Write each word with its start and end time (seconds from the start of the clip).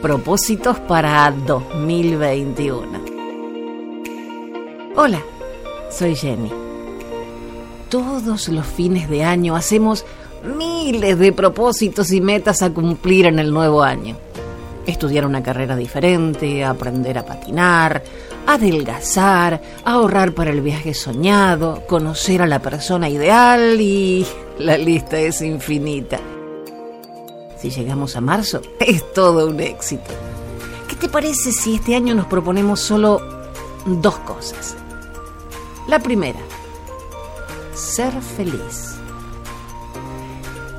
propósitos 0.00 0.78
para 0.80 1.30
2021. 1.30 2.86
Hola, 4.96 5.22
soy 5.90 6.14
Jenny. 6.14 6.50
Todos 7.90 8.48
los 8.48 8.66
fines 8.66 9.10
de 9.10 9.24
año 9.24 9.56
hacemos 9.56 10.04
miles 10.56 11.18
de 11.18 11.32
propósitos 11.32 12.12
y 12.12 12.20
metas 12.20 12.62
a 12.62 12.70
cumplir 12.70 13.26
en 13.26 13.38
el 13.38 13.52
nuevo 13.52 13.82
año. 13.82 14.16
Estudiar 14.86 15.26
una 15.26 15.42
carrera 15.42 15.76
diferente, 15.76 16.64
aprender 16.64 17.18
a 17.18 17.26
patinar, 17.26 18.02
adelgazar, 18.46 19.60
ahorrar 19.84 20.32
para 20.32 20.50
el 20.50 20.62
viaje 20.62 20.94
soñado, 20.94 21.86
conocer 21.86 22.40
a 22.40 22.46
la 22.46 22.60
persona 22.60 23.08
ideal 23.10 23.78
y 23.78 24.26
la 24.58 24.78
lista 24.78 25.18
es 25.18 25.42
infinita. 25.42 26.18
Si 27.60 27.70
llegamos 27.70 28.16
a 28.16 28.20
marzo, 28.20 28.62
es 28.80 29.12
todo 29.12 29.46
un 29.48 29.60
éxito. 29.60 30.10
¿Qué 30.88 30.96
te 30.96 31.08
parece 31.08 31.52
si 31.52 31.76
este 31.76 31.94
año 31.94 32.14
nos 32.14 32.26
proponemos 32.26 32.80
solo 32.80 33.20
dos 33.86 34.18
cosas? 34.20 34.76
La 35.86 35.98
primera, 35.98 36.40
ser 37.74 38.12
feliz. 38.22 38.96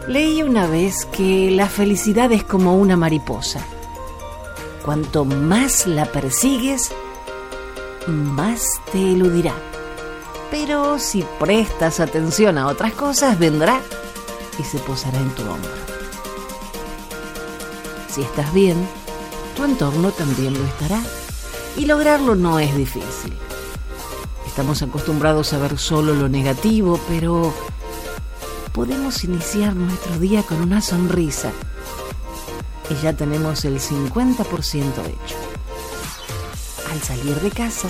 Leí 0.08 0.42
una 0.42 0.68
vez 0.68 1.06
que 1.06 1.52
la 1.52 1.68
felicidad 1.68 2.32
es 2.32 2.44
como 2.44 2.76
una 2.76 2.98
mariposa. 2.98 3.62
Cuanto 4.84 5.26
más 5.26 5.86
la 5.86 6.06
persigues, 6.06 6.92
más 8.08 8.82
te 8.92 9.12
eludirá. 9.14 9.54
Pero 10.50 10.98
si 10.98 11.24
prestas 11.40 12.00
atención 12.00 12.58
a 12.58 12.68
otras 12.68 12.94
cosas, 12.94 13.38
vendrá 13.38 13.80
y 14.60 14.64
se 14.64 14.80
posará 14.80 15.20
en 15.20 15.30
tu 15.30 15.44
hombro. 15.44 15.91
Si 18.12 18.22
estás 18.22 18.54
bien, 18.54 18.76
tu 19.56 19.64
entorno 19.64 20.12
también 20.12 20.54
lo 20.54 20.66
estará. 20.66 21.02
Y 21.78 21.86
lograrlo 21.86 22.36
no 22.36 22.60
es 22.60 22.76
difícil. 22.76 23.34
Estamos 24.46 24.82
acostumbrados 24.82 25.54
a 25.54 25.60
ver 25.60 25.78
solo 25.78 26.14
lo 26.14 26.28
negativo, 26.28 27.00
pero 27.08 27.54
podemos 28.74 29.24
iniciar 29.24 29.78
nuestro 29.78 30.20
día 30.20 30.44
con 30.44 30.62
una 30.62 30.82
sonrisa. 30.82 31.52
Y 32.90 33.02
ya 33.02 33.14
tenemos 33.14 33.64
el 33.64 33.80
50% 33.80 34.44
hecho. 35.08 35.38
Al 36.92 37.02
salir 37.02 37.40
de 37.40 37.50
casa, 37.50 37.88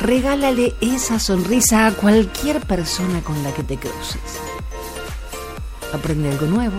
regálale 0.00 0.74
esa 0.80 1.18
sonrisa 1.18 1.86
a 1.86 1.92
cualquier 1.92 2.66
persona 2.66 3.20
con 3.20 3.42
la 3.42 3.52
que 3.52 3.62
te 3.62 3.76
cruces. 3.76 4.22
Aprende 5.92 6.30
algo 6.30 6.46
nuevo. 6.46 6.78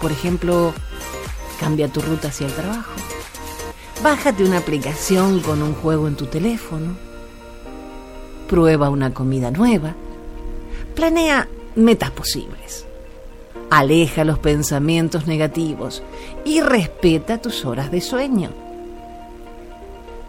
Por 0.00 0.10
ejemplo, 0.10 0.72
cambia 1.58 1.88
tu 1.88 2.00
ruta 2.00 2.28
hacia 2.28 2.46
el 2.46 2.52
trabajo. 2.52 2.92
Bájate 4.02 4.44
una 4.44 4.58
aplicación 4.58 5.40
con 5.40 5.62
un 5.62 5.74
juego 5.74 6.08
en 6.08 6.16
tu 6.16 6.26
teléfono. 6.26 6.96
Prueba 8.48 8.90
una 8.90 9.14
comida 9.14 9.50
nueva. 9.50 9.94
Planea 10.94 11.48
metas 11.76 12.10
posibles. 12.10 12.84
Aleja 13.70 14.24
los 14.24 14.38
pensamientos 14.38 15.26
negativos 15.26 16.02
y 16.44 16.60
respeta 16.60 17.40
tus 17.40 17.64
horas 17.64 17.90
de 17.90 18.00
sueño. 18.00 18.50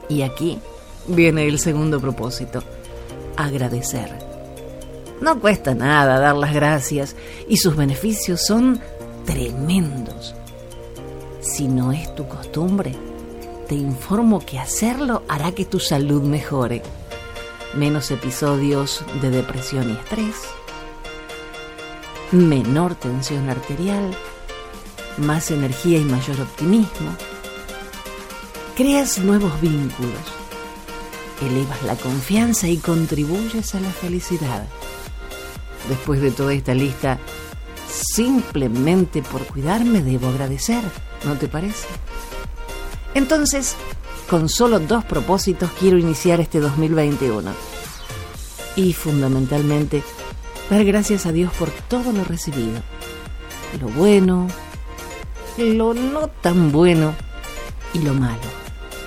Y 0.07 0.21
aquí 0.21 0.59
viene 1.07 1.47
el 1.47 1.59
segundo 1.59 1.99
propósito, 1.99 2.63
agradecer. 3.35 4.09
No 5.19 5.39
cuesta 5.39 5.73
nada 5.73 6.19
dar 6.19 6.35
las 6.35 6.53
gracias 6.53 7.15
y 7.47 7.57
sus 7.57 7.75
beneficios 7.75 8.45
son 8.45 8.79
tremendos. 9.25 10.35
Si 11.43 11.67
no 11.67 11.91
es 11.91 12.15
tu 12.15 12.25
costumbre, 12.25 12.95
te 13.67 13.75
informo 13.75 14.39
que 14.39 14.59
hacerlo 14.59 15.23
hará 15.27 15.51
que 15.51 15.65
tu 15.65 15.77
salud 15.77 16.23
mejore. 16.23 16.81
Menos 17.75 18.11
episodios 18.11 19.03
de 19.21 19.29
depresión 19.29 19.89
y 19.89 19.93
estrés, 19.93 20.35
menor 22.31 22.95
tensión 22.95 23.49
arterial, 23.49 24.15
más 25.17 25.51
energía 25.51 25.97
y 25.99 26.05
mayor 26.05 26.39
optimismo. 26.39 27.11
Creas 28.77 29.19
nuevos 29.19 29.59
vínculos, 29.59 30.13
elevas 31.41 31.83
la 31.83 31.97
confianza 31.97 32.69
y 32.69 32.77
contribuyes 32.77 33.75
a 33.75 33.81
la 33.81 33.91
felicidad. 33.91 34.65
Después 35.89 36.21
de 36.21 36.31
toda 36.31 36.53
esta 36.53 36.73
lista, 36.73 37.19
simplemente 37.89 39.21
por 39.21 39.45
cuidarme 39.45 40.01
debo 40.01 40.29
agradecer, 40.29 40.81
¿no 41.25 41.35
te 41.35 41.47
parece? 41.47 41.87
Entonces, 43.13 43.75
con 44.29 44.49
solo 44.49 44.79
dos 44.79 45.03
propósitos 45.05 45.69
quiero 45.79 45.97
iniciar 45.97 46.39
este 46.39 46.59
2021. 46.59 47.51
Y 48.75 48.93
fundamentalmente, 48.93 50.03
dar 50.69 50.83
gracias 50.83 51.25
a 51.25 51.31
Dios 51.31 51.53
por 51.53 51.69
todo 51.69 52.11
lo 52.11 52.23
recibido. 52.23 52.81
Lo 53.79 53.87
bueno, 53.89 54.47
lo 55.57 55.93
no 55.93 56.27
tan 56.27 56.71
bueno 56.71 57.13
y 57.93 57.99
lo 57.99 58.13
malo, 58.13 58.41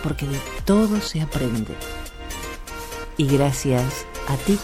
porque 0.03 0.27
de 0.27 0.39
todo 0.65 1.01
se 1.01 1.21
aprende. 1.21 1.75
Y 3.17 3.27
gracias 3.27 4.07
a 4.29 4.37
ti 4.37 4.59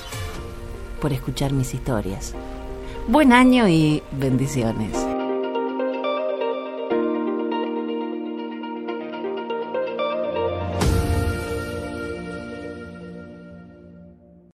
por 1.00 1.12
escuchar 1.12 1.52
mis 1.52 1.74
historias. 1.74 2.34
Buen 3.08 3.32
año 3.32 3.66
y 3.69 4.02
bendiciones. 4.12 5.12